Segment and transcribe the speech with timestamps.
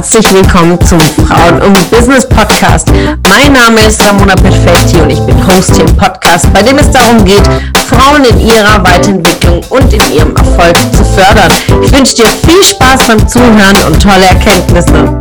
[0.00, 2.90] herzlich willkommen zum Frauen und Business Podcast.
[3.28, 6.90] Mein Name ist Ramona Perfetti und ich bin Host hier im Podcast, bei dem es
[6.90, 7.42] darum geht,
[7.86, 11.52] Frauen in ihrer Weiterentwicklung und in ihrem Erfolg zu fördern.
[11.82, 15.20] Ich wünsche dir viel Spaß beim Zuhören und tolle Erkenntnisse.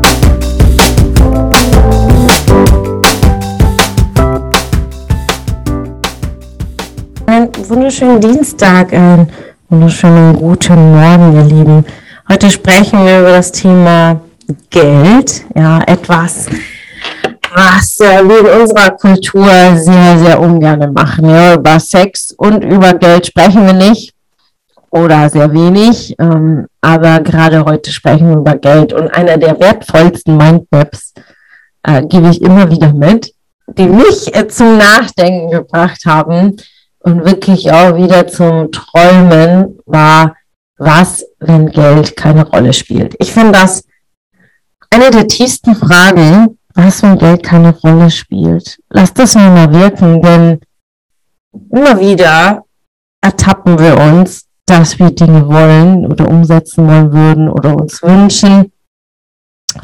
[7.25, 9.29] Einen wunderschönen Dienstag, einen
[9.67, 11.85] wunderschönen guten Morgen, ihr Lieben.
[12.29, 14.21] Heute sprechen wir über das Thema
[14.69, 16.47] Geld, ja, etwas,
[17.53, 21.29] was äh, wir in unserer Kultur sehr, sehr ungern machen.
[21.29, 24.13] Ja, über Sex und über Geld sprechen wir nicht
[24.91, 30.35] oder sehr wenig, ähm, aber gerade heute sprechen wir über Geld und einer der wertvollsten
[30.35, 31.13] Mindmaps
[31.83, 33.33] äh, gebe ich immer wieder mit,
[33.67, 36.57] die mich äh, zum Nachdenken gebracht haben
[36.99, 40.35] und wirklich auch wieder zum Träumen war,
[40.77, 43.15] was, wenn Geld keine Rolle spielt.
[43.19, 43.83] Ich finde das
[44.89, 48.79] eine der tiefsten Fragen, was, wenn Geld keine Rolle spielt.
[48.89, 50.59] Lass das mal wirken, denn
[51.71, 52.63] immer wieder
[53.21, 58.71] ertappen wir uns, dass wir Dinge wollen oder umsetzen wollen würden oder uns wünschen,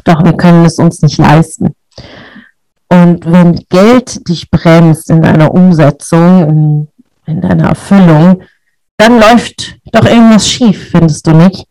[0.03, 1.75] doch wir können es uns nicht leisten.
[2.87, 6.87] Und wenn Geld dich bremst in deiner Umsetzung, in,
[7.25, 8.43] in deiner Erfüllung,
[8.97, 11.65] dann läuft doch irgendwas schief, findest du nicht?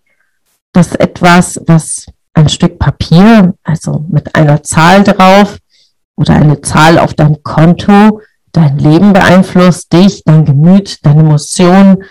[0.73, 2.07] Dass etwas, was
[2.45, 5.59] ein Stück Papier, also mit einer Zahl drauf
[6.17, 8.21] oder eine Zahl auf deinem Konto,
[8.53, 12.05] dein Leben beeinflusst, dich, dein Gemüt, deine Emotionen,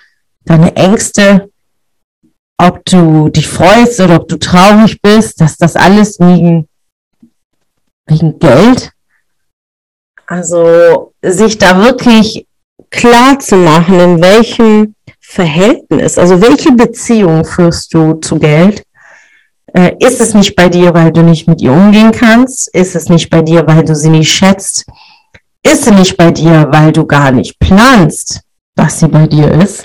[0.44, 1.50] deine Ängste,
[2.58, 6.68] ob du dich freust oder ob du traurig bist, dass das alles wegen,
[8.08, 8.92] wegen Geld.
[10.26, 12.48] Also sich da wirklich
[12.90, 18.84] klar zu machen, in welchem Verhältnis, also welche Beziehung führst du zu Geld?
[19.74, 22.74] Äh, ist es nicht bei dir, weil du nicht mit ihr umgehen kannst?
[22.76, 24.86] Ist es nicht bei dir, weil du sie nicht schätzt?
[25.64, 28.42] Ist sie nicht bei dir, weil du gar nicht planst,
[28.76, 29.84] was sie bei dir ist?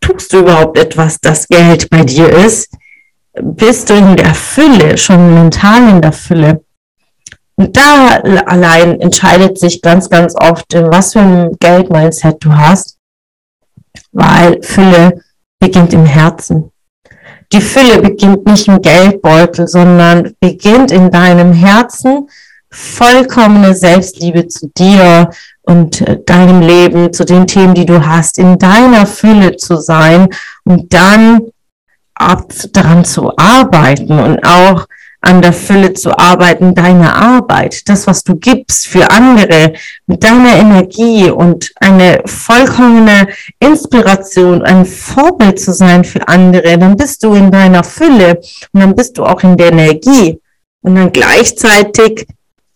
[0.00, 2.74] Tust du überhaupt etwas, das Geld bei dir ist?
[3.40, 6.64] Bist du in der Fülle, schon mental in der Fülle?
[7.54, 8.16] Und da
[8.46, 12.98] allein entscheidet sich ganz, ganz oft, was für ein Geldmindset du hast,
[14.10, 15.22] weil Fülle
[15.60, 16.71] beginnt im Herzen.
[17.52, 22.28] Die Fülle beginnt nicht im Geldbeutel, sondern beginnt in deinem Herzen.
[22.70, 25.28] Vollkommene Selbstliebe zu dir
[25.60, 30.28] und äh, deinem Leben, zu den Themen, die du hast, in deiner Fülle zu sein
[30.64, 31.42] und dann
[32.14, 34.86] ab, daran zu arbeiten und auch
[35.22, 39.72] an der Fülle zu arbeiten, deine Arbeit, das, was du gibst für andere,
[40.06, 43.28] mit deiner Energie und eine vollkommene
[43.60, 48.40] Inspiration, ein Vorbild zu sein für andere, dann bist du in deiner Fülle
[48.72, 50.40] und dann bist du auch in der Energie.
[50.82, 52.26] Und dann gleichzeitig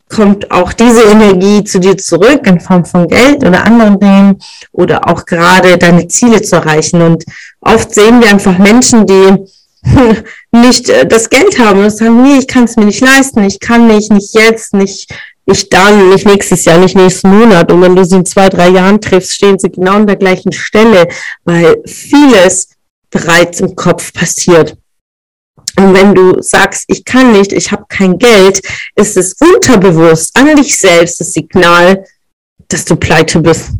[0.08, 4.38] kommt auch diese Energie zu dir zurück in Form von Geld oder anderen Dingen
[4.70, 7.02] oder auch gerade deine Ziele zu erreichen.
[7.02, 7.24] Und
[7.60, 9.46] oft sehen wir einfach Menschen, die
[10.52, 13.60] nicht äh, das Geld haben und sagen, nee, ich kann es mir nicht leisten, ich
[13.60, 15.12] kann nicht, nicht jetzt, nicht,
[15.46, 17.70] nicht dann, nicht nächstes Jahr, nicht nächsten Monat.
[17.70, 20.52] Und wenn du sie in zwei, drei Jahren triffst, stehen sie genau an der gleichen
[20.52, 21.08] Stelle,
[21.44, 22.68] weil vieles
[23.10, 24.76] bereits im Kopf passiert.
[25.78, 28.60] Und wenn du sagst, ich kann nicht, ich habe kein Geld,
[28.94, 32.04] ist es unterbewusst an dich selbst das Signal,
[32.68, 33.70] dass du pleite bist.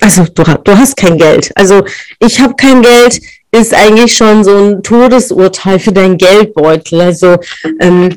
[0.00, 1.52] Also du, du hast kein Geld.
[1.54, 1.84] Also
[2.18, 3.20] ich habe kein Geld,
[3.52, 7.00] ist eigentlich schon so ein Todesurteil für dein Geldbeutel.
[7.00, 7.36] Also
[7.80, 8.16] ähm,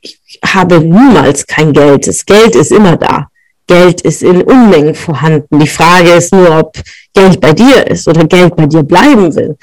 [0.00, 2.06] ich habe niemals kein Geld.
[2.06, 3.28] Das Geld ist immer da.
[3.66, 5.60] Geld ist in Unmengen vorhanden.
[5.60, 6.76] Die Frage ist nur, ob
[7.14, 9.56] Geld bei dir ist oder Geld bei dir bleiben will.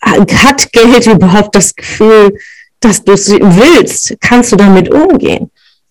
[0.00, 2.36] Hat Geld überhaupt das Gefühl,
[2.80, 4.16] dass du es willst?
[4.20, 5.50] Kannst du damit umgehen?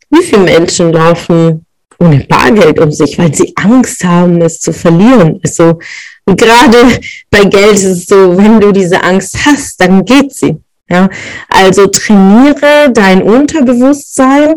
[0.09, 1.66] Wie viele Menschen laufen
[1.99, 5.39] ohne Bargeld um sich, weil sie Angst haben, es zu verlieren?
[5.43, 5.79] Also
[6.27, 6.99] und gerade
[7.29, 10.57] bei Geld ist es so, wenn du diese Angst hast, dann geht sie.
[10.89, 11.09] Ja,
[11.49, 14.55] also trainiere dein Unterbewusstsein.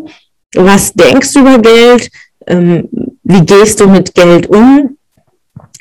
[0.54, 2.10] Was denkst du über Geld?
[2.46, 2.88] Ähm,
[3.22, 4.96] wie gehst du mit Geld um?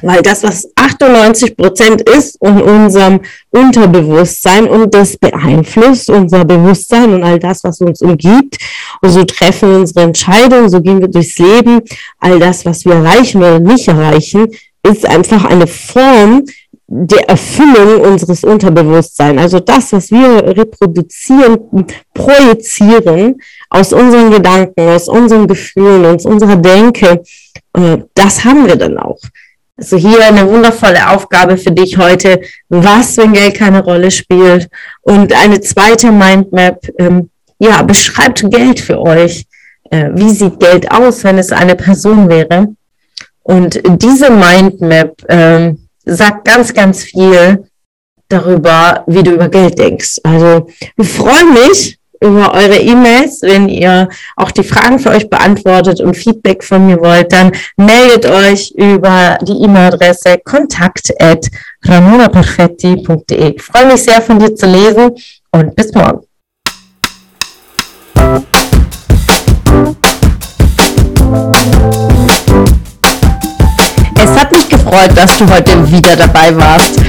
[0.01, 3.19] Weil das, was 98 Prozent ist in unserem
[3.51, 8.57] Unterbewusstsein und das beeinflusst unser Bewusstsein und all das, was uns umgibt.
[9.01, 11.81] Und so treffen wir unsere Entscheidungen, so gehen wir durchs Leben.
[12.19, 14.47] All das, was wir erreichen oder nicht erreichen,
[14.83, 16.45] ist einfach eine Form
[16.91, 19.39] der Erfüllung unseres Unterbewusstseins.
[19.39, 21.85] Also das, was wir reproduzieren,
[22.15, 23.35] projizieren
[23.69, 27.21] aus unseren Gedanken, aus unseren Gefühlen, aus unserer Denke,
[27.73, 29.19] äh, das haben wir dann auch.
[29.79, 32.41] Also hier eine wundervolle Aufgabe für dich heute.
[32.67, 34.67] Was, wenn Geld keine Rolle spielt?
[35.01, 37.29] Und eine zweite Mindmap, ähm,
[37.59, 39.45] ja, beschreibt Geld für euch.
[39.89, 42.67] Äh, wie sieht Geld aus, wenn es eine Person wäre?
[43.41, 45.73] Und diese Mindmap äh,
[46.03, 47.63] sagt ganz, ganz viel
[48.27, 50.17] darüber, wie du über Geld denkst.
[50.23, 50.67] Also
[50.97, 56.16] ich freue mich über eure E-Mails, wenn ihr auch die Fragen für euch beantwortet und
[56.16, 61.48] Feedback von mir wollt, dann meldet euch über die E-Mail-Adresse kontakt at
[61.86, 63.56] ramonaperfetti.de.
[63.56, 65.12] Ich freue mich sehr von dir zu lesen
[65.51, 66.21] und bis morgen.
[74.16, 77.08] Es hat mich gefreut, dass du heute wieder dabei warst.